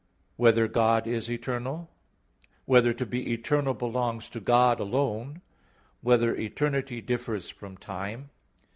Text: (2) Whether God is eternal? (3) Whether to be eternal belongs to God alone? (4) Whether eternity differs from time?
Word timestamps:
(2) 0.37 0.41
Whether 0.41 0.67
God 0.67 1.05
is 1.05 1.29
eternal? 1.29 1.87
(3) 2.39 2.47
Whether 2.65 2.91
to 2.91 3.05
be 3.05 3.31
eternal 3.33 3.75
belongs 3.75 4.29
to 4.29 4.39
God 4.39 4.79
alone? 4.79 5.43
(4) 6.01 6.01
Whether 6.01 6.35
eternity 6.35 7.01
differs 7.01 7.51
from 7.51 7.77
time? 7.77 8.31